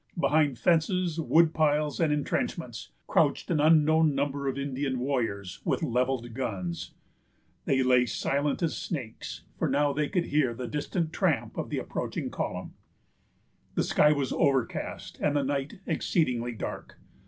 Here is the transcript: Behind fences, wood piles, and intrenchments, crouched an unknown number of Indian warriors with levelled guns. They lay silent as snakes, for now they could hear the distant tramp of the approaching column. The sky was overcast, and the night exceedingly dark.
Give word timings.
Behind 0.19 0.57
fences, 0.57 1.19
wood 1.21 1.53
piles, 1.53 1.99
and 1.99 2.11
intrenchments, 2.11 2.89
crouched 3.05 3.51
an 3.51 3.59
unknown 3.59 4.15
number 4.15 4.47
of 4.47 4.57
Indian 4.57 4.97
warriors 4.97 5.61
with 5.63 5.83
levelled 5.83 6.33
guns. 6.33 6.95
They 7.65 7.83
lay 7.83 8.07
silent 8.07 8.63
as 8.63 8.75
snakes, 8.75 9.43
for 9.59 9.69
now 9.69 9.93
they 9.93 10.09
could 10.09 10.25
hear 10.25 10.55
the 10.55 10.67
distant 10.67 11.13
tramp 11.13 11.55
of 11.55 11.69
the 11.69 11.77
approaching 11.77 12.31
column. 12.31 12.73
The 13.75 13.83
sky 13.83 14.11
was 14.11 14.31
overcast, 14.33 15.19
and 15.21 15.35
the 15.35 15.43
night 15.43 15.81
exceedingly 15.85 16.53
dark. 16.53 16.97